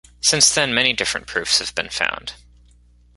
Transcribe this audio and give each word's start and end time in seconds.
Since 0.19 0.55
then, 0.55 0.73
many 0.73 0.93
different 0.93 1.27
proofs 1.27 1.59
have 1.59 1.75
been 1.75 1.89
found. 1.89 2.33